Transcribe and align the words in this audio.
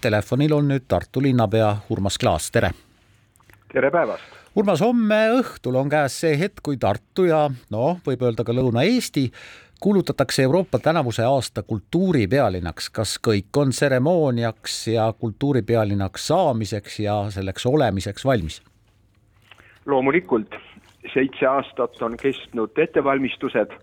Telefonil 0.00 0.52
on 0.52 0.68
nüüd 0.68 0.86
Tartu 0.88 1.20
linnapea 1.22 1.76
Urmas 1.92 2.16
Klaas, 2.18 2.50
tere! 2.50 2.70
tere 3.72 3.90
päevast! 3.92 4.36
Urmas, 4.56 4.80
homme 4.80 5.18
õhtul 5.36 5.74
on 5.76 5.90
käes 5.92 6.14
see 6.22 6.38
hetk, 6.40 6.62
kui 6.64 6.78
Tartu 6.80 7.26
ja 7.28 7.42
noh, 7.70 7.98
võib 8.06 8.22
öelda 8.24 8.44
ka 8.46 8.54
Lõuna-Eesti 8.56 9.26
kuulutatakse 9.80 10.42
Euroopa 10.42 10.78
tänavuse 10.78 11.24
aasta 11.24 11.62
kultuuripealinnaks. 11.62 12.88
kas 12.90 13.18
kõik 13.28 13.60
on 13.60 13.70
tseremooniaks 13.76 14.88
ja 14.88 15.12
kultuuripealinnaks 15.12 16.26
saamiseks 16.26 16.98
ja 17.00 17.16
selleks 17.30 17.66
olemiseks 17.66 18.24
valmis? 18.24 18.62
loomulikult, 19.86 20.54
seitse 21.12 21.46
aastat 21.46 22.02
on 22.02 22.16
kestnud 22.16 22.78
ettevalmistused. 22.78 23.76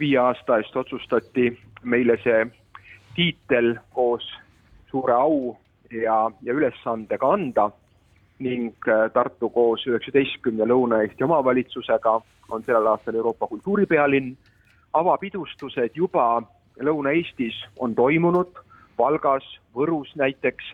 viie 0.00 0.18
aasta 0.18 0.56
eest 0.56 0.76
otsustati 0.76 1.58
meile 1.82 2.16
see 2.24 2.46
tiitel 3.14 3.76
koos 3.92 4.32
suure 4.94 5.12
au 5.12 5.56
ja, 5.90 6.30
ja 6.42 6.54
ülesandega 6.54 7.32
anda 7.34 7.70
ning 8.44 8.74
äh, 8.88 9.08
Tartu 9.14 9.48
koos 9.50 9.82
üheksateistkümne 9.88 10.66
Lõuna-Eesti 10.70 11.26
omavalitsusega 11.26 12.14
on 12.54 12.62
sellel 12.66 12.86
aastal 12.92 13.18
Euroopa 13.18 13.46
kultuuripealinn. 13.50 14.36
avapidustused 14.94 15.96
juba 15.98 16.42
Lõuna-Eestis 16.78 17.56
on 17.78 17.94
toimunud, 17.94 18.54
Valgas, 18.98 19.46
Võrus 19.74 20.12
näiteks, 20.14 20.70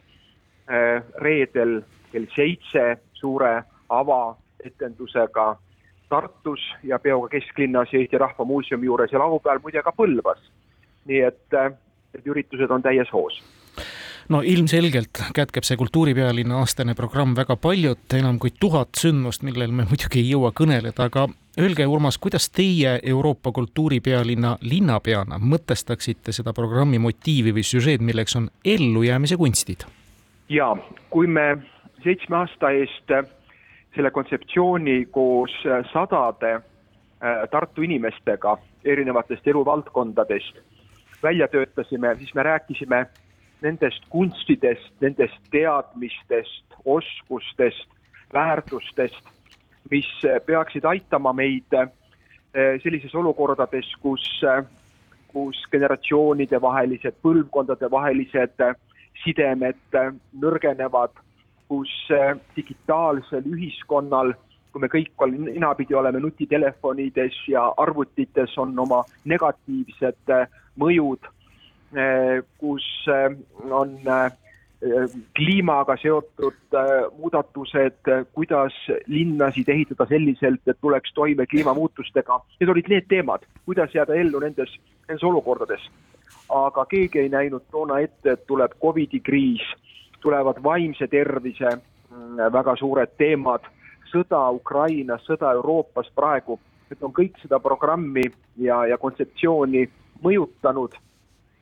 äh, 0.69 1.01
reedel 1.25 1.81
kell 2.13 2.29
seitse 2.37 2.99
suure 3.13 3.63
avaetendusega 3.89 5.57
Tartus 6.09 6.61
ja 6.83 6.99
peoga 6.99 7.29
kesklinnas 7.29 7.93
ja 7.93 8.01
Eesti 8.01 8.19
Rahva 8.19 8.45
Muuseumi 8.45 8.87
juures 8.87 9.13
ja 9.13 9.19
laupäeval 9.19 9.63
muide 9.63 9.83
ka 9.83 9.97
Põlvas. 9.97 10.45
nii 11.05 11.25
et, 11.25 11.55
äh, 11.55 11.73
et 12.15 12.27
üritused 12.27 12.71
on 12.71 12.83
täies 12.83 13.09
hoos 13.13 13.41
no 14.31 14.41
ilmselgelt 14.47 15.21
kätkeb 15.35 15.67
see 15.67 15.77
kultuuripealinna 15.77 16.61
aastane 16.63 16.95
programm 16.95 17.35
väga 17.37 17.57
paljut, 17.57 18.07
enam 18.15 18.39
kui 18.39 18.53
tuhat 18.61 18.99
sündmust, 19.01 19.43
millel 19.47 19.75
me 19.75 19.87
muidugi 19.91 20.23
ei 20.23 20.31
jõua 20.31 20.53
kõneleda, 20.57 21.09
aga 21.11 21.27
öelge, 21.61 21.87
Urmas, 21.87 22.19
kuidas 22.19 22.47
teie 22.55 22.99
Euroopa 23.03 23.53
kultuuripealinna 23.53 24.57
linnapeana 24.63 25.41
mõtestaksite 25.43 26.35
seda 26.37 26.55
programmi 26.57 27.03
motiivi 27.03 27.55
või 27.57 27.67
süžeed, 27.67 28.05
milleks 28.07 28.37
on 28.39 28.51
ellujäämise 28.65 29.37
kunstid? 29.41 29.87
ja 30.51 30.73
kui 31.11 31.27
me 31.31 31.57
seitsme 32.03 32.37
aasta 32.37 32.73
eest 32.75 33.13
selle 33.95 34.11
kontseptsiooni 34.11 35.05
koos 35.11 35.53
sadade 35.93 36.55
äh, 36.55 36.63
Tartu 37.51 37.83
inimestega 37.83 38.57
erinevatest 38.85 39.47
eluvaldkondadest 39.47 40.59
välja 41.23 41.49
töötasime, 41.49 42.15
siis 42.19 42.35
me 42.35 42.43
rääkisime 42.43 43.07
nendest 43.63 44.05
kunstidest, 44.11 44.93
nendest 45.01 45.39
teadmistest, 45.51 46.65
oskustest, 46.85 47.89
väärtustest, 48.33 49.23
mis 49.91 50.09
peaksid 50.47 50.85
aitama 50.85 51.33
meid 51.33 51.73
eh, 51.75 51.89
sellises 52.83 53.15
olukordades, 53.15 53.89
kus, 54.03 54.27
eh, 54.47 54.63
kus 55.33 55.65
generatsioonide 55.73 56.61
vahelised, 56.63 57.19
põlvkondade 57.23 57.91
vahelised 57.91 58.65
eh, 58.67 58.77
sidemed 59.25 59.99
nõrgenevad, 60.41 61.13
kus 61.69 61.91
digitaalsel 62.57 63.45
ühiskonnal, 63.47 64.33
kui 64.73 64.83
me 64.83 64.89
kõik 64.91 65.27
ninapidi 65.35 65.95
oleme 65.95 66.23
nutitelefonides 66.23 67.37
ja 67.51 67.67
arvutites, 67.77 68.57
on 68.59 68.73
oma 68.79 69.03
negatiivsed 69.29 70.33
mõjud 70.81 71.29
kus 72.59 72.85
eh, 73.09 73.37
on 73.71 73.97
eh, 74.07 74.31
kliimaga 75.37 75.97
seotud 76.01 76.77
muudatused, 77.19 78.11
kuidas 78.33 78.77
linnasid 79.07 79.69
ehitada 79.69 80.07
selliselt, 80.09 80.63
et 80.67 80.79
tuleks 80.81 81.13
toime 81.15 81.47
kliimamuutustega. 81.47 82.39
Need 82.61 82.73
olid 82.73 82.89
need 82.89 83.09
teemad, 83.11 83.45
kuidas 83.67 83.95
jääda 83.95 84.17
ellu 84.17 84.41
nendes, 84.41 84.73
nendes 85.09 85.25
olukordades. 85.25 85.91
aga 86.51 86.83
keegi 86.91 87.19
ei 87.19 87.29
näinud 87.29 87.63
toona 87.71 88.01
ette, 88.03 88.33
et 88.33 88.47
tuleb 88.47 88.73
Covidi 88.83 89.21
kriis, 89.21 89.63
tulevad 90.21 90.63
vaimse 90.63 91.07
tervise 91.07 91.77
mm, 91.77 92.41
väga 92.53 92.75
suured 92.77 93.13
teemad, 93.19 93.69
sõda 94.11 94.49
Ukrainas, 94.51 95.23
sõda 95.29 95.53
Euroopas 95.55 96.11
praegu, 96.15 96.59
need 96.91 97.05
on 97.07 97.15
kõik 97.15 97.39
seda 97.43 97.61
programmi 97.63 98.25
ja, 98.59 98.83
ja 98.91 98.99
kontseptsiooni 98.99 99.85
mõjutanud 100.25 100.97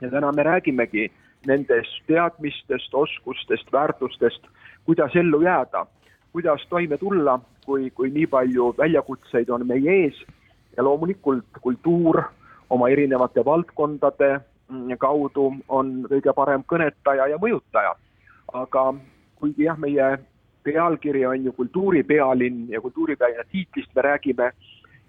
ja 0.01 0.11
täna 0.11 0.33
me 0.33 0.43
räägimegi 0.43 1.11
nendest 1.47 2.03
teadmistest, 2.07 2.95
oskustest, 2.95 3.73
väärtustest, 3.73 4.47
kuidas 4.85 5.17
ellu 5.17 5.41
jääda, 5.43 5.87
kuidas 6.33 6.67
toime 6.71 6.99
tulla, 6.99 7.41
kui, 7.67 7.91
kui 7.91 8.11
nii 8.11 8.27
palju 8.27 8.75
väljakutseid 8.79 9.51
on 9.51 9.67
meie 9.67 9.97
ees 10.05 10.23
ja 10.77 10.85
loomulikult 10.85 11.61
kultuur 11.61 12.23
oma 12.71 12.89
erinevate 12.89 13.45
valdkondade 13.45 14.31
mm, 14.69 14.97
kaudu 14.99 15.53
on 15.69 15.93
kõige 16.11 16.35
parem 16.35 16.65
kõnetaja 16.65 17.29
ja 17.33 17.39
mõjutaja. 17.39 17.95
aga 18.53 18.95
kuigi 19.37 19.65
jah, 19.65 19.79
meie 19.79 20.19
pealkiri 20.65 21.27
on 21.27 21.45
ju 21.45 21.53
kultuuripealinn 21.53 22.71
ja 22.73 22.81
kultuuripealinna 22.81 23.45
tiitlist 23.53 23.95
me 23.95 24.03
räägime, 24.03 24.53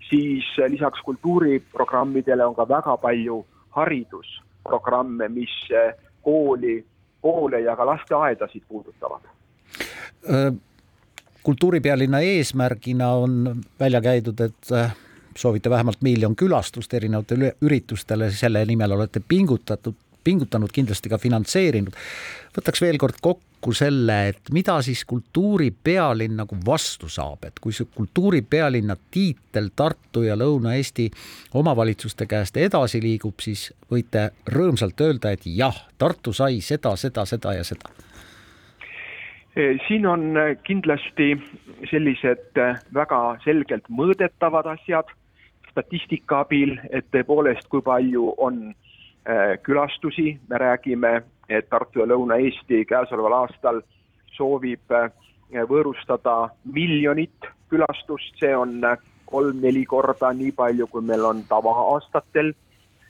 siis 0.10 0.46
lisaks 0.68 1.02
kultuuriprogrammidele 1.02 2.46
on 2.46 2.56
ka 2.56 2.68
väga 2.68 2.98
palju 2.98 3.46
haridus 3.70 4.40
programme, 4.64 5.30
mis 5.30 5.56
eh, 5.72 5.94
kooli, 6.22 6.80
koole 7.22 7.62
ja 7.62 7.76
ka 7.76 7.86
lasteaedasid 7.86 8.64
puudutavad. 8.68 9.22
kultuuripealinna 11.44 12.20
eesmärgina 12.20 13.08
on 13.14 13.62
välja 13.80 14.02
käidud, 14.02 14.40
et 14.40 14.72
äh, 14.72 14.96
soovite 15.38 15.70
vähemalt 15.70 16.02
miljon 16.02 16.36
külastust 16.36 16.94
erinevatele 16.94 17.54
üritustele, 17.62 18.32
selle 18.32 18.66
nimel 18.66 18.92
olete 18.92 19.22
pingutatud, 19.28 19.96
pingutanud, 20.30 20.74
kindlasti 20.74 21.10
ka 21.12 21.20
finantseerinud. 21.22 21.96
võtaks 22.56 22.82
veel 22.82 22.98
kord 23.02 23.20
kokku 23.22 23.74
selle, 23.78 24.18
et 24.32 24.52
mida 24.54 24.80
siis 24.86 25.04
kultuuripealinn 25.10 26.38
nagu 26.42 26.58
vastu 26.66 27.10
saab, 27.10 27.46
et 27.46 27.60
kui 27.62 27.74
see 27.76 27.90
kultuuripealinna 27.96 28.98
tiitel 29.12 29.72
Tartu 29.76 30.24
ja 30.26 30.38
Lõuna-Eesti 30.40 31.10
omavalitsuste 31.60 32.26
käest 32.30 32.58
edasi 32.58 33.02
liigub, 33.02 33.38
siis 33.42 33.70
võite 33.92 34.30
rõõmsalt 34.50 35.02
öelda, 35.06 35.34
et 35.34 35.46
jah, 35.46 35.86
Tartu 35.98 36.34
sai 36.34 36.62
seda, 36.66 36.96
seda, 36.98 37.26
seda 37.30 37.58
ja 37.58 37.66
seda 37.68 37.98
siin 39.88 40.06
on 40.08 40.38
kindlasti 40.64 41.34
sellised 41.90 42.60
väga 42.94 43.20
selgelt 43.44 43.88
mõõdetavad 43.92 44.70
asjad 44.72 45.10
statistika 45.72 46.44
abil, 46.44 46.78
et 46.92 47.06
tõepoolest, 47.14 47.68
kui 47.70 47.82
palju 47.86 48.34
on 48.38 48.70
külastusi, 49.64 50.40
me 50.50 50.58
räägime, 50.58 51.22
et 51.50 51.70
Tartu 51.70 52.00
ja 52.00 52.06
Lõuna-Eesti 52.06 52.86
käesoleval 52.90 53.36
aastal 53.42 53.82
soovib 54.38 54.94
äh, 54.94 55.10
võõrustada 55.70 56.50
miljonit 56.64 57.50
külastust, 57.70 58.38
see 58.40 58.54
on 58.56 58.80
äh, 58.86 58.98
kolm-neli 59.30 59.84
korda 59.86 60.32
nii 60.34 60.52
palju, 60.58 60.88
kui 60.88 61.06
meil 61.06 61.26
on 61.26 61.44
tavaaastatel. 61.50 62.54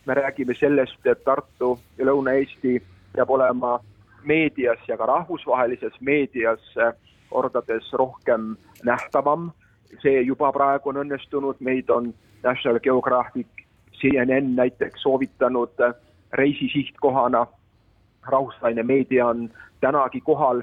me 0.06 0.14
räägime 0.14 0.56
sellest, 0.56 1.06
et 1.06 1.24
Tartu 1.24 1.80
ja 1.98 2.06
Lõuna-Eesti 2.06 2.80
peab 3.14 3.30
olema 3.30 3.80
meedias 4.24 4.80
ja 4.88 4.98
ka 4.98 5.06
rahvusvahelises 5.06 5.94
meedias 6.02 6.74
kordades 7.30 7.94
rohkem 7.94 8.56
nähtavam. 8.84 9.52
see 10.02 10.22
juba 10.22 10.52
praegu 10.52 10.90
on 10.90 10.98
õnnestunud, 11.04 11.56
meid 11.60 11.90
on 11.90 12.14
National 12.44 12.80
Geographic 12.80 13.48
CNN 14.02 14.56
näiteks 14.56 15.02
soovitanud 15.02 15.94
reisisihtkohana. 16.34 17.48
rahvusvaheline 18.22 18.84
meedia 18.84 19.28
on 19.28 19.50
tänagi 19.82 20.22
kohal, 20.22 20.62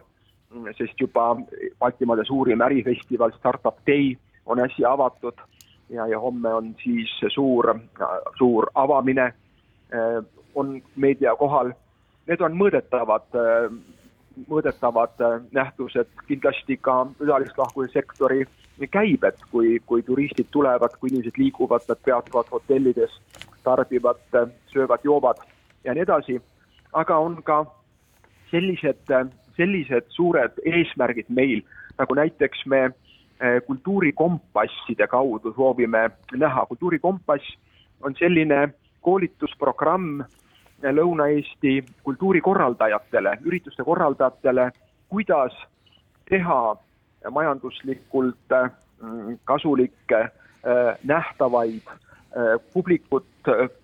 sest 0.79 1.01
juba 1.01 1.37
Baltimaade 1.79 2.25
suurim 2.25 2.61
ärifestival 2.61 3.31
Startup 3.39 3.77
Day 3.87 4.17
on 4.47 4.61
äsja 4.61 4.93
avatud 4.93 5.35
ja, 5.89 6.07
ja 6.07 6.21
homme 6.21 6.55
on 6.55 6.75
siis 6.85 7.11
suur, 7.35 7.75
suur 8.39 8.67
avamine, 8.75 9.35
on 10.55 10.83
meedia 10.97 11.37
kohal. 11.37 11.73
Need 12.27 12.41
on 12.41 12.57
mõõdetavad, 12.59 13.27
mõõdetavad 14.51 15.21
nähtused, 15.53 16.09
kindlasti 16.29 16.77
ka 16.77 17.07
külalislahkuse 17.19 17.93
sektori 17.93 18.45
käibed, 18.91 19.41
kui, 19.51 19.79
kui 19.87 20.03
turistid 20.03 20.51
tulevad, 20.53 20.97
kui 21.01 21.11
inimesed 21.11 21.39
liiguvad, 21.41 21.87
nad 21.89 22.01
peatuvad 22.05 22.51
hotellides, 22.53 23.15
tarbivad, 23.65 24.21
söövad, 24.73 25.05
joovad 25.05 25.41
ja 25.85 25.95
nii 25.95 26.03
edasi. 26.03 26.41
aga 26.93 27.17
on 27.19 27.43
ka 27.43 27.65
sellised, 28.51 29.11
sellised 29.57 30.07
suured 30.09 30.61
eesmärgid 30.65 31.29
meil, 31.29 31.63
nagu 31.99 32.15
näiteks 32.15 32.67
me 32.67 32.83
eh, 32.85 33.61
kultuurikompasside 33.67 35.07
kaudu 35.07 35.53
soovime 35.57 36.11
näha, 36.33 36.67
kultuurikompass 36.67 37.57
on 38.03 38.15
selline 38.19 38.69
koolitusprogramm, 39.01 40.23
Lõuna-Eesti 40.83 41.81
kultuurikorraldajatele, 42.05 43.39
ürituste 43.49 43.85
korraldajatele, 43.85 44.71
kuidas 45.09 45.55
teha 46.29 46.77
majanduslikult 47.31 48.53
mm, 49.01 49.39
kasulikke, 49.45 50.21
äh, 50.21 50.99
nähtavaid, 51.05 51.87
äh, 51.89 52.57
publikut 52.73 53.27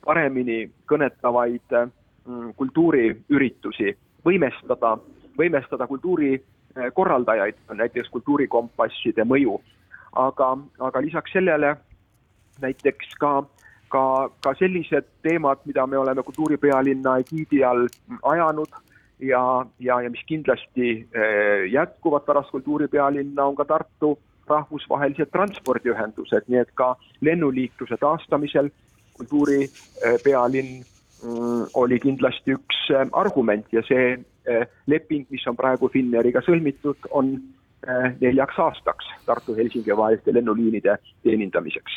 paremini 0.05 0.71
kõnetavaid 0.91 1.77
mm, 1.79 2.53
kultuuriüritusi, 2.57 3.97
võimestada, 4.25 4.97
võimestada 5.39 5.87
kultuurikorraldajaid, 5.87 7.59
näiteks 7.75 8.09
kultuurikompasside 8.09 9.25
mõju. 9.25 9.61
aga, 10.13 10.47
aga 10.79 11.01
lisaks 11.01 11.33
sellele 11.33 11.77
näiteks 12.61 13.15
ka 13.19 13.45
ka, 13.93 14.31
ka 14.41 14.55
sellised 14.59 15.07
teemad, 15.23 15.61
mida 15.69 15.87
me 15.87 15.99
oleme 15.99 16.23
kultuuripealinna 16.23 17.19
egiidi 17.25 17.63
all 17.65 17.89
ajanud 18.33 18.81
ja, 19.23 19.67
ja, 19.79 20.01
ja 20.03 20.11
mis 20.11 20.23
kindlasti 20.27 20.91
eh, 21.15 21.71
jätkuvad 21.73 22.27
pärast 22.27 22.51
kultuuripealinna, 22.51 23.45
on 23.45 23.57
ka 23.57 23.65
Tartu 23.65 24.19
rahvusvahelised 24.51 25.31
transpordiühendused, 25.33 26.49
nii 26.51 26.61
et 26.65 26.73
ka 26.75 26.95
lennuliikluse 27.21 27.97
taastamisel 28.01 28.71
kultuuripealinn 29.17 30.83
mm, 30.83 31.65
oli 31.75 32.01
kindlasti 32.03 32.57
üks 32.59 32.85
eh, 32.91 33.07
argument. 33.13 33.67
Ja 33.73 33.85
see 33.87 34.13
eh, 34.19 34.67
leping, 34.87 35.27
mis 35.31 35.47
on 35.47 35.59
praegu 35.59 35.91
Finnairiga 35.93 36.45
sõlmitud, 36.47 37.11
on 37.11 37.37
neljaks 38.23 38.61
aastaks 38.63 39.09
Tartu-Helsingi 39.27 39.91
vaheliste 39.99 40.31
lennuliinide 40.31 40.93
teenindamiseks 41.27 41.97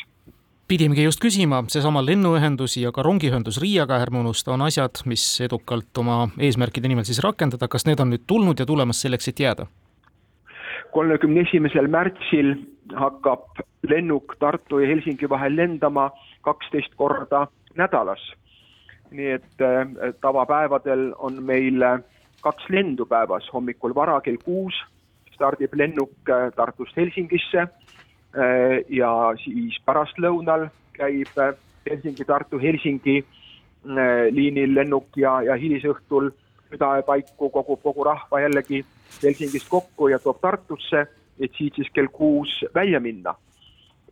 pidimegi 0.68 1.04
just 1.06 1.22
küsima, 1.22 1.62
seesama 1.70 2.02
lennuühendus 2.04 2.76
ja 2.80 2.90
ka 2.94 3.04
rongiühendus 3.06 3.60
Riiaga, 3.62 4.00
ärme 4.02 4.18
unusta, 4.22 4.52
on 4.54 4.64
asjad, 4.66 5.02
mis 5.06 5.24
edukalt 5.46 5.98
oma 6.02 6.26
eesmärkide 6.42 6.90
nimel 6.90 7.06
siis 7.06 7.22
rakendada, 7.24 7.68
kas 7.70 7.86
need 7.86 8.02
on 8.02 8.10
nüüd 8.14 8.24
tulnud 8.26 8.58
ja 8.58 8.66
tulemas 8.66 9.02
selleks, 9.04 9.30
et 9.32 9.42
jääda? 9.46 9.68
kolmekümne 10.96 11.42
esimesel 11.44 11.90
märtsil 11.92 12.54
hakkab 12.96 13.58
lennuk 13.84 14.32
Tartu 14.40 14.78
ja 14.80 14.88
Helsingi 14.88 15.28
vahel 15.28 15.56
lendama 15.56 16.06
kaksteist 16.40 16.94
korda 16.96 17.46
nädalas. 17.76 18.22
nii 19.10 19.30
et 19.36 19.62
äh, 19.62 20.14
tavapäevadel 20.20 21.12
on 21.18 21.42
meil 21.42 21.84
kaks 22.40 22.64
lendu 22.68 23.06
päevas, 23.06 23.46
hommikul 23.52 23.94
vara 23.94 24.20
kell 24.20 24.40
kuus 24.44 24.74
stardib 25.34 25.74
lennuk 25.74 26.30
äh, 26.30 26.48
Tartust 26.56 26.96
Helsingisse 26.96 27.68
ja 28.88 29.10
siis 29.40 29.78
pärastlõunal 29.84 30.66
käib 30.96 31.38
äh, 31.38 31.54
Helsingi-Tartu-Helsingi 31.90 33.16
äh, 33.20 34.26
liinil 34.34 34.74
lennuk 34.74 35.16
ja, 35.16 35.38
ja 35.42 35.56
hilisõhtul 35.56 36.30
südaöö 36.70 37.02
paiku 37.06 37.50
kogub 37.50 37.82
kogu 37.82 38.04
rahva 38.04 38.40
jällegi 38.40 38.82
Helsingist 39.22 39.68
kokku 39.68 40.08
ja 40.08 40.18
toob 40.18 40.40
Tartusse, 40.42 41.06
et 41.40 41.52
siit 41.58 41.76
siis 41.78 41.90
kell 41.94 42.10
kuus 42.12 42.64
välja 42.74 43.00
minna. 43.00 43.34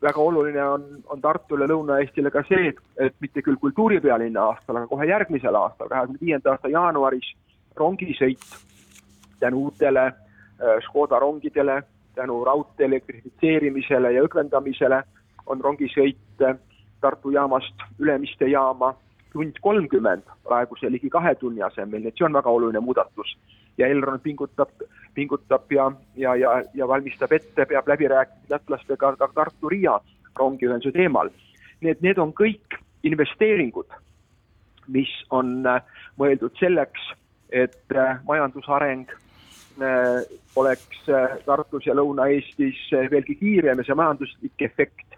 väga 0.02 0.20
oluline 0.20 0.64
on, 0.68 0.82
on 1.06 1.20
Tartule, 1.20 1.66
Lõuna-Eestile 1.66 2.30
ka 2.30 2.42
see, 2.48 2.68
et, 2.68 2.80
et 3.00 3.14
mitte 3.24 3.42
küll 3.42 3.56
kultuuripealinna 3.56 4.42
aastal, 4.50 4.76
aga 4.76 4.86
kohe 4.86 5.06
järgmisel 5.08 5.56
aastal, 5.56 5.88
kahekümne 5.88 6.20
viienda 6.20 6.52
aasta 6.52 6.68
jaanuaris 6.68 7.30
rongisõit 7.76 8.44
tänu 9.40 9.64
uutele 9.64 10.12
Škoda 10.84 11.18
rongidele 11.18 11.82
tänu 12.14 12.44
raudtee 12.44 12.86
elektrifitseerimisele 12.86 14.12
ja 14.12 14.22
õgvendamisele 14.24 15.02
on 15.46 15.60
rongisõit 15.60 16.44
Tartu 17.00 17.30
jaamast 17.30 17.82
Ülemiste 17.98 18.46
jaama 18.48 18.94
tund 19.34 19.58
kolmkümmend 19.60 20.22
praeguse 20.46 20.90
ligi 20.92 21.10
kahe 21.10 21.34
tunni 21.34 21.62
asemel, 21.66 22.00
nii 22.00 22.12
et 22.12 22.18
see 22.18 22.26
on 22.26 22.36
väga 22.38 22.50
oluline 22.50 22.80
muudatus. 22.80 23.36
ja 23.78 23.86
Elron 23.90 24.20
pingutab, 24.22 24.70
pingutab 25.14 25.72
ja, 25.72 25.90
ja, 26.16 26.36
ja, 26.36 26.50
ja 26.74 26.88
valmistab 26.88 27.32
ette, 27.32 27.66
peab 27.66 27.88
läbirääkimisi 27.88 28.52
lätlastega 28.52 29.16
ka 29.16 29.28
Tartu-Riia 29.34 29.98
rongiühenduse 30.38 30.92
teemal. 30.92 31.30
nii 31.80 31.90
et 31.90 32.00
need 32.00 32.18
on 32.18 32.32
kõik 32.32 32.78
investeeringud, 33.02 33.90
mis 34.88 35.10
on 35.30 35.66
äh, 35.66 35.82
mõeldud 36.18 36.54
selleks, 36.60 37.10
et 37.50 37.96
äh, 37.96 38.22
majandusareng 38.28 39.10
oleks 40.56 41.08
äh, 41.08 41.38
Tartus 41.44 41.86
ja 41.86 41.94
Lõuna-Eestis 41.94 42.78
äh, 42.94 43.10
veelgi 43.10 43.34
kiirem 43.40 43.78
ja 43.80 43.86
see 43.86 43.96
majanduslik 43.98 44.62
efekt 44.62 45.16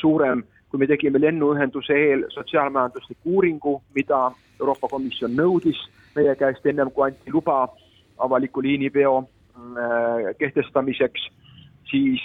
suurem, 0.00 0.44
kui 0.70 0.80
me 0.80 0.88
tegime 0.88 1.20
lennuühenduse 1.20 1.92
eel 1.92 2.24
sotsiaalmajandusliku 2.32 3.36
uuringu, 3.36 3.74
mida 3.94 4.30
Euroopa 4.60 4.88
Komisjon 4.88 5.34
nõudis 5.36 5.80
meie 6.16 6.34
käest 6.40 6.66
ennem 6.66 6.90
kui 6.90 7.10
anti 7.10 7.32
luba 7.32 7.66
avaliku 8.22 8.62
liiniveo 8.62 9.22
kehtestamiseks, 10.38 11.26
siis 11.90 12.22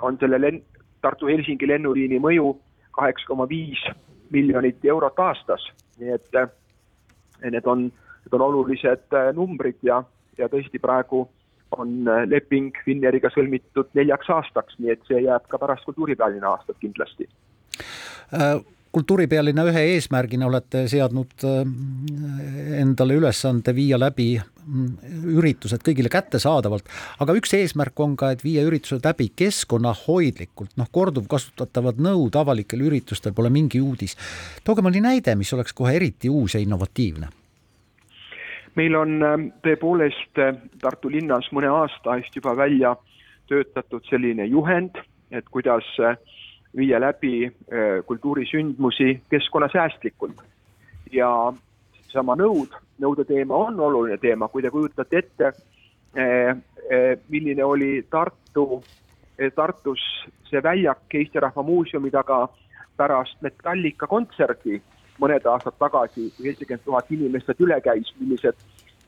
on 0.00 0.18
selle 0.20 0.38
len-, 0.40 0.62
Tartu-Helsingi 1.02 1.66
lennuliini 1.68 2.20
mõju 2.22 2.54
kaheksa 2.96 3.26
koma 3.26 3.48
viis 3.50 3.82
miljonit 4.30 4.84
eurot 4.84 5.18
aastas, 5.20 5.64
nii 5.98 6.14
et 6.14 6.38
need 7.50 7.66
on, 7.66 7.88
need 8.22 8.36
on 8.38 8.46
olulised 8.46 9.16
numbrid 9.36 9.82
ja 9.82 10.00
ja 10.38 10.48
tõesti 10.52 10.80
praegu 10.82 11.26
on 11.78 12.02
äh, 12.08 12.26
leping 12.28 12.76
Finnairiga 12.84 13.30
sõlmitud 13.32 13.92
neljaks 13.96 14.30
aastaks, 14.32 14.76
nii 14.80 14.92
et 14.94 15.08
see 15.08 15.24
jääb 15.24 15.48
ka 15.50 15.60
pärast 15.60 15.88
kultuuripealinna 15.88 16.52
aastat 16.52 16.78
kindlasti. 16.82 17.28
Äh, 18.36 18.60
kultuuripealinna 18.92 19.64
ühe 19.70 19.84
eesmärgina 19.94 20.48
olete 20.50 20.84
seadnud 20.90 21.46
äh, 21.48 21.60
endale 22.82 23.16
ülesande 23.20 23.74
viia 23.76 23.98
läbi 24.00 24.34
mm, 24.36 25.26
üritused 25.32 25.84
kõigile 25.86 26.12
kättesaadavalt, 26.12 26.88
aga 27.24 27.36
üks 27.40 27.56
eesmärk 27.56 28.04
on 28.04 28.16
ka, 28.20 28.34
et 28.34 28.44
viia 28.44 28.64
üritused 28.68 29.04
läbi 29.08 29.30
keskkonnahoidlikult, 29.36 30.76
noh, 30.80 30.90
korduvkasutatavad 30.92 32.02
nõud 32.04 32.36
avalikel 32.36 32.84
üritustel 32.88 33.36
pole 33.36 33.52
mingi 33.52 33.80
uudis. 33.80 34.18
tooge 34.64 34.84
mõni 34.84 35.04
näide, 35.04 35.36
mis 35.40 35.52
oleks 35.56 35.72
kohe 35.72 35.96
eriti 35.96 36.32
uus 36.32 36.58
ja 36.58 36.60
innovatiivne 36.60 37.32
meil 38.74 38.96
on 38.96 39.22
ähm, 39.22 39.48
tõepoolest 39.64 40.38
äh, 40.40 40.54
Tartu 40.80 41.10
linnas 41.12 41.48
mõne 41.52 41.70
aasta 41.72 42.16
eest 42.20 42.36
juba 42.36 42.54
välja 42.56 42.94
töötatud 43.50 44.06
selline 44.08 44.46
juhend, 44.48 44.96
et 45.30 45.48
kuidas 45.52 45.88
äh, 46.00 46.16
viia 46.76 47.00
läbi 47.00 47.46
äh, 47.48 48.00
kultuurisündmusi 48.06 49.20
keskkonnasäästlikult. 49.30 50.40
ja 51.12 51.28
seesama 52.00 52.36
nõud, 52.40 52.72
nõude 53.00 53.24
teema 53.28 53.56
on 53.66 53.80
oluline 53.80 54.16
teema, 54.18 54.48
kui 54.48 54.62
te 54.62 54.70
kujutate 54.70 55.18
ette, 55.18 55.52
milline 57.28 57.64
oli 57.64 58.02
Tartu, 58.10 58.82
Tartus 59.54 60.00
see 60.48 60.62
väljak 60.62 61.14
Eesti 61.14 61.40
Rahva 61.40 61.62
Muuseumi 61.62 62.10
taga 62.12 62.46
pärast 62.96 63.40
Metallica 63.44 64.08
kontserti 64.08 64.80
mõned 65.22 65.46
aastad 65.46 65.76
tagasi, 65.80 66.28
kui 66.36 66.48
seitsekümmend 66.48 66.84
tuhat 66.86 67.10
inimest 67.14 67.48
sealt 67.48 67.62
üle 67.64 67.78
käis, 67.84 68.10
millised, 68.20 68.58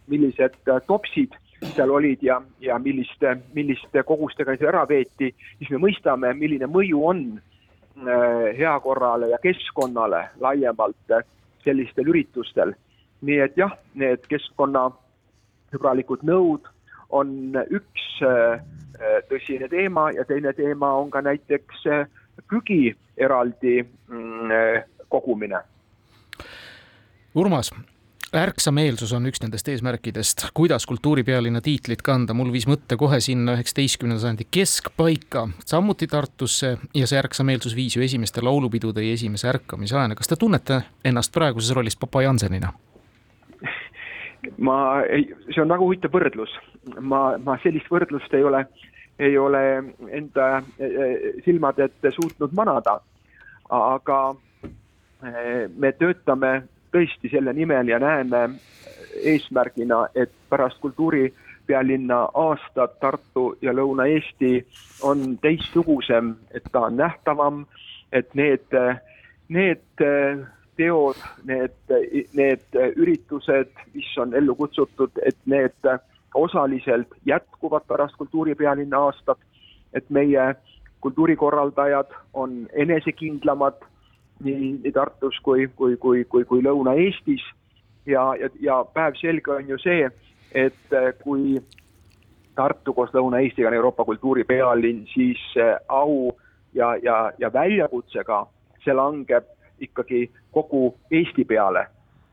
millised 0.06 0.56
äh, 0.68 0.80
topsid 0.86 1.34
seal 1.74 1.90
olid 1.90 2.22
ja, 2.22 2.42
ja 2.60 2.78
milliste, 2.78 3.36
milliste 3.54 4.02
kogustega 4.04 4.56
see 4.58 4.68
ära 4.68 4.84
veeti, 4.88 5.30
siis 5.58 5.70
me 5.72 5.80
mõistame, 5.86 6.34
milline 6.36 6.68
mõju 6.68 7.04
on 7.08 7.22
äh, 7.38 8.50
heakorrale 8.58 9.30
ja 9.32 9.40
keskkonnale 9.42 10.26
laiemalt 10.44 11.14
äh, 11.14 11.24
sellistel 11.64 12.10
üritustel. 12.12 12.74
nii 13.24 13.38
et 13.40 13.56
jah, 13.56 13.72
need 13.96 14.26
keskkonnasõbralikud 14.28 16.26
nõud 16.28 16.66
on 17.14 17.56
üks 17.72 18.18
tõsine 19.30 19.68
teema 19.72 20.10
ja 20.12 20.26
teine 20.28 20.52
teema 20.52 20.90
on 21.00 21.08
ka 21.10 21.22
näiteks 21.24 21.86
prügi 22.50 22.92
eraldi 23.16 23.78
mm, 23.80 24.52
kogumine 25.08 25.62
Urmas, 27.34 27.72
ärksameelsus 28.34 29.12
on 29.14 29.26
üks 29.30 29.42
nendest 29.42 29.68
eesmärkidest, 29.70 30.48
kuidas 30.54 30.86
kultuuripealinna 30.90 31.60
tiitlit 31.62 32.02
kanda, 32.02 32.34
mul 32.34 32.50
viis 32.52 32.66
mõtte 32.66 32.96
kohe 32.98 33.20
sinna 33.22 33.54
üheksateistkümnenda 33.54 34.22
sajandi 34.22 34.46
keskpaika, 34.50 35.46
samuti 35.66 36.08
Tartusse 36.10 36.74
ja 36.94 37.06
see 37.06 37.20
ärksameelsus 37.20 37.76
viis 37.76 37.96
ju 37.96 38.02
esimeste 38.02 38.42
laulupidude 38.42 39.04
ja 39.04 39.14
esimese 39.14 39.48
ärkamise 39.52 39.96
ajani. 39.98 40.18
kas 40.18 40.28
te 40.28 40.36
tunnete 40.36 40.80
ennast 41.04 41.32
praeguses 41.34 41.76
rollis 41.76 41.96
Papa 41.96 42.22
Jansenina? 42.22 42.72
ma 44.58 44.76
see 45.54 45.62
on 45.62 45.70
väga 45.70 45.80
huvitav 45.80 46.12
võrdlus, 46.12 46.52
ma, 47.00 47.38
ma 47.38 47.56
sellist 47.62 47.88
võrdlust 47.90 48.34
ei 48.34 48.44
ole, 48.44 48.64
ei 49.18 49.38
ole 49.38 49.64
enda 50.10 50.50
e, 50.78 50.86
e, 50.86 51.32
silmade 51.46 51.86
ette 51.86 52.10
suutnud 52.10 52.52
manada. 52.52 53.00
aga 53.70 54.20
e, 55.22 55.68
me 55.76 55.92
töötame 55.92 56.54
tõesti 56.94 57.30
selle 57.32 57.52
nimel 57.52 57.88
ja 57.90 57.98
näeme 57.98 58.44
eesmärgina, 59.24 60.06
et 60.14 60.32
pärast 60.50 60.78
kultuuripealinna 60.82 62.20
aastat 62.34 62.98
Tartu 63.00 63.46
ja 63.62 63.74
Lõuna-Eesti 63.74 64.52
on 65.02 65.38
teistsugusem, 65.42 66.34
et 66.54 66.66
ta 66.72 66.86
on 66.88 66.96
nähtavam, 66.96 67.64
et 68.12 68.34
need, 68.34 68.74
need 69.48 70.02
teod, 70.76 71.22
need, 71.44 71.94
need 72.34 72.78
üritused, 72.96 73.70
mis 73.94 74.10
on 74.18 74.34
ellu 74.34 74.54
kutsutud, 74.58 75.22
et 75.26 75.38
need 75.46 75.90
osaliselt 76.34 77.10
jätkuvad 77.26 77.86
pärast 77.88 78.18
kultuuripealinna 78.18 79.02
aastat, 79.08 79.38
et 79.94 80.10
meie 80.10 80.54
kultuurikorraldajad 81.00 82.14
on 82.34 82.66
enesekindlamad 82.72 83.82
nii, 84.42 84.72
nii 84.82 84.92
Tartus 84.92 85.38
kui, 85.42 85.68
kui, 85.76 85.96
kui, 85.96 86.24
kui, 86.24 86.44
kui 86.44 86.62
Lõuna-Eestis 86.64 87.44
ja, 88.06 88.34
ja, 88.40 88.50
ja 88.60 88.84
päevselge 88.94 89.52
on 89.52 89.68
ju 89.68 89.78
see, 89.78 90.08
et 90.54 90.96
kui 91.22 91.58
Tartu 92.54 92.94
koos 92.94 93.10
Lõuna-Eestiga 93.14 93.70
on 93.70 93.78
Euroopa 93.78 94.04
kultuuripealinn, 94.04 95.06
siis 95.14 95.40
au 95.88 96.32
ja, 96.74 96.94
ja, 97.02 97.32
ja 97.38 97.52
väljakutsega 97.52 98.44
see 98.84 98.94
langeb 98.94 99.48
ikkagi 99.80 100.28
kogu 100.52 100.94
Eesti 101.10 101.44
peale. 101.44 101.86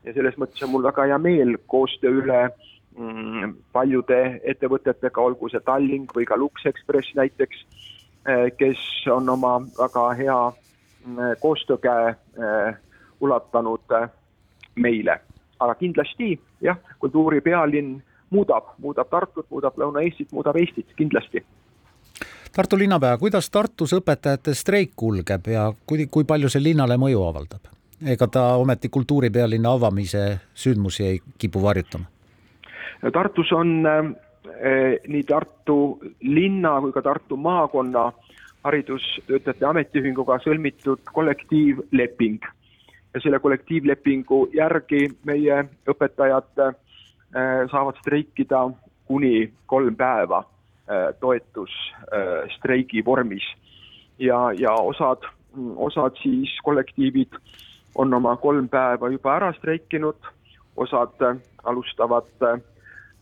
ja 0.04 0.12
selles 0.14 0.34
mõttes 0.34 0.62
on 0.64 0.72
mul 0.72 0.82
väga 0.82 1.04
hea 1.06 1.18
meel 1.22 1.56
koostöö 1.70 2.10
üle 2.22 2.40
mm, 2.98 3.52
paljude 3.72 4.40
ettevõtetega, 4.50 5.20
olgu 5.22 5.48
see 5.48 5.62
Tallink 5.62 6.14
või 6.16 6.26
ka 6.26 6.36
Lux 6.36 6.66
Express 6.66 7.14
näiteks, 7.14 7.60
eh, 8.26 8.48
kes 8.58 8.82
on 9.14 9.28
oma 9.30 9.60
väga 9.78 10.08
hea 10.18 10.40
koostöökäe 11.40 12.08
eh, 12.08 12.74
ulatanud 13.20 13.96
eh, 14.02 14.08
meile. 14.74 15.20
aga 15.60 15.74
kindlasti 15.74 16.40
jah, 16.60 16.78
kultuuripealinn 16.98 18.02
muudab, 18.30 18.64
muudab 18.78 19.08
Tartut, 19.10 19.46
muudab 19.50 19.76
Lõuna-Eestit, 19.78 20.32
muudab 20.32 20.56
Eestit 20.56 20.86
kindlasti 20.96 21.44
Tartu 22.56 22.78
linnapea, 22.78 23.16
kuidas 23.18 23.50
Tartus 23.50 23.94
õpetajate 23.96 24.54
streik 24.54 24.90
kulgeb 24.96 25.46
ja 25.48 25.70
kui, 25.86 26.06
kui 26.10 26.24
palju 26.28 26.50
see 26.52 26.62
linnale 26.62 26.98
mõju 27.00 27.22
avaldab? 27.28 27.70
ega 28.02 28.26
ta 28.26 28.42
ometi 28.58 28.88
kultuuripealinna 28.88 29.72
avamise 29.72 30.22
sündmusi 30.54 31.04
ei 31.06 31.20
kipu 31.38 31.62
varjutama? 31.62 32.04
Tartus 33.12 33.52
on 33.52 33.86
äh, 33.86 34.10
nii 35.08 35.22
Tartu 35.22 35.76
linna 36.20 36.80
kui 36.80 36.92
ka 36.92 37.02
Tartu 37.02 37.36
maakonna 37.36 38.10
haridustöötajate 38.64 39.66
ametiühinguga 39.66 40.38
sõlmitud 40.44 41.02
kollektiivleping 41.12 42.44
ja 43.14 43.20
selle 43.20 43.38
kollektiivlepingu 43.38 44.48
järgi 44.54 45.08
meie 45.24 45.64
õpetajad 45.88 46.64
äh, 46.66 46.74
saavad 47.70 47.98
streikida 48.00 48.68
kuni 49.06 49.52
kolm 49.66 49.96
päeva 49.96 50.44
Äh, 50.92 51.14
toetusstreigi 51.20 52.98
äh, 52.98 53.04
vormis. 53.04 53.42
ja, 54.18 54.52
ja 54.52 54.72
osad, 54.72 55.22
osad 55.76 56.16
siis 56.22 56.50
kollektiivid 56.64 57.28
on 57.94 58.14
oma 58.14 58.36
kolm 58.36 58.68
päeva 58.68 59.08
juba 59.08 59.36
ära 59.36 59.52
streikinud, 59.52 60.18
osad 60.76 61.22
alustavad 61.62 62.26
äh,, 62.42 62.60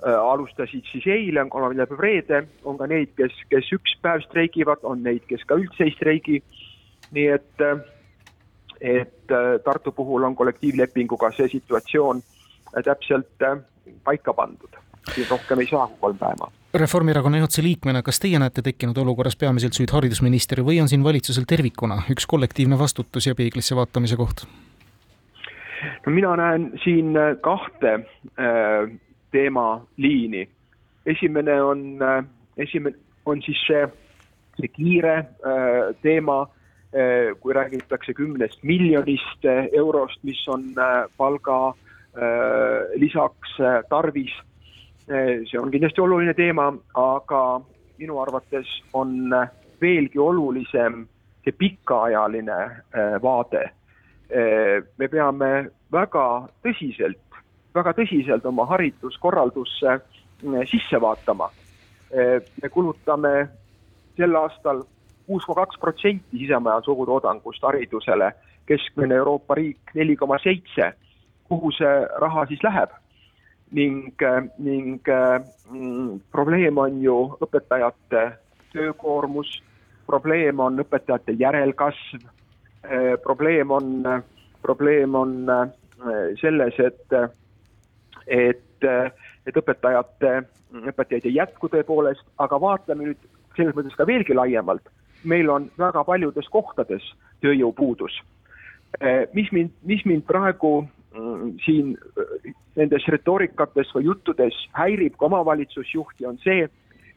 alustasid 0.07 0.87
siis 0.93 1.07
eile, 1.07 1.43
on 1.43 1.51
kolmapäev, 1.51 1.99
reede, 1.99 2.43
on 2.65 2.79
ka 2.79 2.87
neid, 2.91 3.13
kes, 3.17 3.35
kes 3.53 3.73
üks 3.77 3.97
päev 4.03 4.25
streigivad, 4.25 4.85
on 4.89 5.03
neid, 5.05 5.27
kes 5.29 5.45
ka 5.49 5.59
üldse 5.61 5.85
ei 5.85 5.95
streigi. 5.97 6.43
nii 7.11 7.27
et, 7.27 7.65
et 8.81 9.35
Tartu 9.65 9.93
puhul 9.93 10.23
on 10.25 10.37
kollektiivlepinguga 10.37 11.33
see 11.37 11.49
situatsioon 11.49 12.23
täpselt 12.85 13.45
paika 14.05 14.33
pandud, 14.33 14.79
siin 15.15 15.27
rohkem 15.31 15.61
ei 15.61 15.67
saa 15.67 15.87
kui 15.91 16.01
kolm 16.01 16.19
päeva 16.19 16.51
Reformierakonna 16.75 17.41
juhatuse 17.41 17.63
liikmena, 17.63 18.03
kas 18.07 18.21
teie 18.23 18.39
näete 18.39 18.63
tekkinud 18.63 18.99
olukorras 19.03 19.35
peamiselt 19.37 19.75
süüd 19.75 19.91
haridusministri 19.91 20.63
või 20.63 20.77
on 20.79 20.87
siin 20.89 21.03
valitsusel 21.03 21.43
tervikuna 21.51 22.05
üks 22.15 22.29
kollektiivne 22.31 22.79
vastutus 22.79 23.27
ja 23.27 23.35
peeglisse 23.35 23.75
vaatamise 23.75 24.19
koht? 24.21 24.45
no 26.07 26.13
mina 26.15 26.37
näen 26.39 26.69
siin 26.85 27.17
äh, 27.19 27.35
kahte 27.43 27.95
äh, 27.97 28.93
teemaliini. 29.31 30.49
esimene 31.07 31.63
on 31.63 32.03
äh,, 32.03 32.25
esimene 32.57 32.97
on 33.27 33.43
siis 33.43 33.61
see, 33.67 33.87
see 34.61 34.69
kiire 34.69 35.17
äh, 35.19 35.95
teema 36.03 36.43
äh,, 36.43 37.37
kui 37.41 37.55
räägitakse 37.55 38.15
kümnest 38.15 38.63
miljonist 38.63 39.45
eurost, 39.73 40.23
mis 40.23 40.49
on 40.49 40.75
palga 41.17 41.75
lisaks 42.99 43.53
tarvis 43.89 44.33
see 45.07 45.59
on 45.59 45.71
kindlasti 45.71 46.01
oluline 46.03 46.35
teema, 46.35 46.73
aga 46.99 47.61
minu 47.99 48.19
arvates 48.19 48.71
on 48.95 49.31
veelgi 49.81 50.19
olulisem 50.19 51.05
see 51.45 51.55
pikaajaline 51.57 52.59
vaade. 53.23 53.65
Me 54.99 55.09
peame 55.09 55.51
väga 55.93 56.27
tõsiselt, 56.65 57.30
väga 57.75 57.93
tõsiselt 57.99 58.47
oma 58.47 58.67
hariduskorraldusse 58.67 59.99
sisse 60.71 61.01
vaatama. 61.01 61.51
me 62.63 62.69
kulutame 62.69 63.49
sel 64.17 64.37
aastal 64.37 64.83
kuus 65.27 65.45
koma 65.47 65.65
kaks 65.65 65.79
protsenti 65.79 66.39
sisemajanduse 66.39 66.91
kogutoodangust 66.91 67.63
haridusele, 67.63 68.33
keskmine 68.67 69.15
Euroopa 69.15 69.55
riik 69.55 69.95
neli 69.95 70.17
koma 70.17 70.39
seitse. 70.43 70.93
kuhu 71.49 71.71
see 71.71 71.95
raha 72.21 72.47
siis 72.47 72.63
läheb? 72.63 72.91
ning, 73.71 74.15
ning 74.59 75.01
mm, 75.71 76.21
probleem 76.33 76.79
on 76.79 77.01
ju 77.03 77.17
õpetajate 77.47 78.23
töökoormus, 78.73 79.51
probleem 80.07 80.61
on 80.61 80.83
õpetajate 80.83 81.37
järelkasv, 81.39 82.25
eh, 82.85 83.15
probleem 83.23 83.71
on, 83.71 83.93
probleem 84.63 85.15
on 85.15 85.37
eh, 85.55 86.35
selles, 86.41 86.79
et, 86.79 87.17
et, 88.31 88.87
et 89.47 89.57
õpetajate, 89.59 90.41
õpetajaid 90.93 91.27
ei 91.27 91.37
jätku 91.37 91.69
tõepoolest, 91.73 92.25
aga 92.39 92.61
vaatame 92.63 93.11
nüüd 93.11 93.29
selles 93.57 93.75
mõttes 93.77 93.97
ka 93.99 94.07
veelgi 94.09 94.37
laiemalt, 94.37 94.87
meil 95.25 95.51
on 95.51 95.69
väga 95.79 96.05
paljudes 96.07 96.49
kohtades 96.53 97.05
tööjõupuudus. 97.45 98.21
Eh, 99.01 99.27
mis 99.35 99.51
mind, 99.55 99.75
mis 99.87 100.03
mind 100.07 100.25
praegu 100.27 100.81
mm, 101.15 101.57
siin 101.65 101.93
nendes 102.79 103.07
retoorikates 103.13 103.91
või 103.95 104.09
juttudes 104.09 104.57
häirib 104.79 105.19
ka 105.19 105.29
omavalitsusjuhti, 105.29 106.27
on 106.27 106.39
see, 106.43 106.67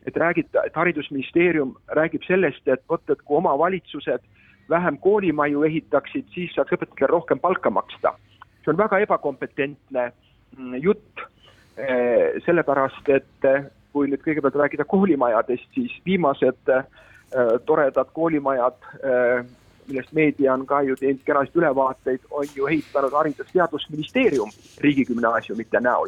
et 0.05 0.17
räägib, 0.19 0.49
et 0.65 0.75
Haridusministeerium 0.75 1.75
räägib 1.97 2.25
sellest, 2.27 2.67
et 2.67 2.83
vot, 2.89 3.03
et 3.09 3.21
kui 3.21 3.39
omavalitsused 3.39 4.25
vähem 4.69 4.97
koolimaju 5.03 5.63
ehitaksid, 5.67 6.27
siis 6.35 6.53
saaks 6.55 6.75
õpetajatele 6.75 7.11
rohkem 7.11 7.39
palka 7.39 7.69
maksta. 7.69 8.13
see 8.63 8.71
on 8.71 8.77
väga 8.77 8.99
ebakompetentne 9.03 10.03
mm, 10.07 10.32
jutt, 10.81 11.23
eh, 11.77 12.41
sellepärast 12.45 13.09
et 13.09 13.47
eh, 13.49 13.65
kui 13.93 14.09
nüüd 14.09 14.21
kõigepealt 14.25 14.57
rääkida 14.63 14.85
koolimajadest, 14.89 15.67
siis 15.73 15.93
viimased 16.05 16.69
eh, 16.69 16.85
toredad 17.65 18.09
koolimajad 18.13 18.77
millest 19.87 20.13
meedia 20.13 20.53
on 20.53 20.65
ka 20.65 20.81
ju 20.85 20.95
teinud 20.95 21.23
kenasti 21.25 21.59
ülevaateid, 21.59 22.27
on 22.31 22.45
ju 22.55 22.67
ehitanud 22.67 23.11
Haridus-Teadusministeerium 23.11 24.51
riigigümnaasiumite 24.79 25.79
näol. 25.79 26.07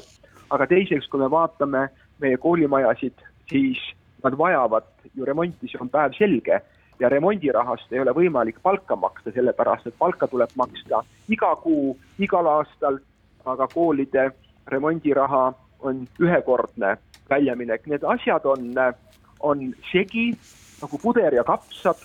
aga 0.49 0.67
teiseks, 0.67 1.07
kui 1.09 1.19
me 1.19 1.27
vaatame 1.31 1.87
meie 2.21 2.37
koolimajasid, 2.37 3.23
siis 3.49 3.81
nad 4.23 4.37
vajavad 4.37 4.85
ju 5.15 5.25
remonti, 5.25 5.67
see 5.67 5.81
on 5.81 5.89
päevselge 5.89 6.61
ja 6.99 7.09
remondirahast 7.09 7.91
ei 7.93 7.99
ole 7.99 8.13
võimalik 8.15 8.61
palka 8.63 8.95
maksta, 8.95 9.33
sellepärast 9.35 9.89
et 9.89 9.97
palka 9.99 10.27
tuleb 10.27 10.53
maksta 10.55 11.01
iga 11.29 11.51
kuu, 11.63 11.95
igal 12.19 12.47
aastal, 12.47 12.99
aga 13.45 13.67
koolide 13.73 14.29
remondiraha 14.67 15.53
on 15.79 16.05
ühekordne 16.19 16.95
väljaminek, 17.29 17.87
need 17.87 18.03
asjad 18.03 18.45
on, 18.45 18.71
on 19.39 19.65
segi 19.91 20.31
nagu 20.81 20.99
puder 21.01 21.33
ja 21.33 21.43
kapsad 21.43 21.99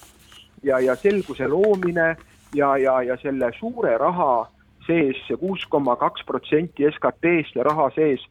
ja, 0.63 0.81
ja 0.81 0.97
selguse 0.97 1.49
loomine 1.49 2.17
ja, 2.55 2.77
ja, 2.77 3.03
ja 3.03 3.17
selle 3.23 3.53
suure 3.59 3.97
raha 3.99 4.49
sees 4.87 5.21
see 5.27 5.39
kuus 5.41 5.65
koma 5.71 5.97
kaks 5.97 6.25
protsenti 6.27 6.89
SKT-st 6.91 7.57
ja 7.57 7.67
raha 7.67 7.91
sees 7.95 8.25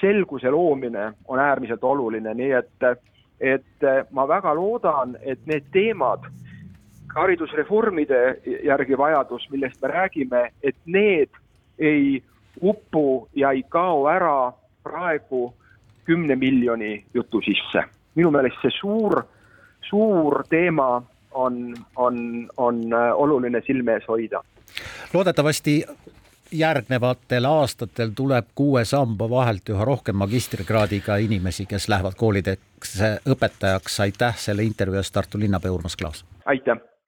selguse 0.00 0.50
loomine 0.50 1.12
on 1.28 1.38
äärmiselt 1.38 1.84
oluline, 1.84 2.34
nii 2.34 2.52
et, 2.56 2.86
et 3.40 3.88
ma 4.16 4.26
väga 4.28 4.54
loodan, 4.56 5.16
et 5.20 5.42
need 5.46 5.66
teemad, 5.74 6.24
haridusreformide 7.14 8.20
järgi 8.64 8.98
vajadus, 8.98 9.44
millest 9.50 9.82
me 9.82 9.88
räägime, 9.88 10.42
et 10.62 10.76
need 10.86 11.40
ei 11.78 12.22
upu 12.62 13.28
ja 13.34 13.50
ei 13.50 13.62
kao 13.68 14.08
ära 14.08 14.52
praegu 14.82 15.54
kümne 16.04 16.36
miljoni 16.36 17.04
jutu 17.14 17.40
sisse. 17.40 17.84
minu 18.14 18.30
meelest 18.30 18.58
see 18.62 18.72
suur, 18.80 19.22
suur 19.88 20.42
teema 20.50 21.02
on, 21.30 21.74
on, 21.96 22.16
on 22.56 22.80
äh, 22.92 23.12
oluline 23.14 23.62
silme 23.66 23.92
ees 23.92 24.08
hoida. 24.08 24.42
loodetavasti 25.14 25.84
järgnevatel 26.52 27.44
aastatel 27.44 28.10
tuleb 28.16 28.46
kuue 28.54 28.84
samba 28.84 29.30
vahelt 29.30 29.68
üha 29.70 29.84
rohkem 29.84 30.16
magistrikraadiga 30.16 31.16
inimesi, 31.16 31.66
kes 31.66 31.88
lähevad 31.88 32.18
koolidesse 32.18 33.20
õpetajaks. 33.28 34.00
aitäh 34.00 34.36
selle 34.36 34.62
intervjuu 34.62 34.98
eest, 34.98 35.14
Tartu 35.14 35.38
linnapea 35.38 35.72
Urmas 35.72 35.96
Klaas! 35.96 36.24
aitäh! 36.44 36.89